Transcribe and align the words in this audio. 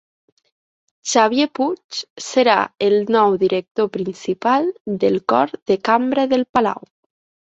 Xavier 1.09 1.45
Puig 1.57 1.99
serà 2.27 2.55
el 2.85 2.95
nou 3.15 3.37
director 3.43 3.89
principal 3.97 4.71
del 5.05 5.19
Cor 5.35 5.53
de 5.73 5.77
Cambra 5.91 6.25
del 6.33 6.45
Palau. 6.59 6.89